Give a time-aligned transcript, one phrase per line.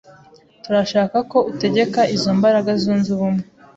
[0.63, 3.43] Turashaka ko utegeka izo mbaraga zunze ubumwe.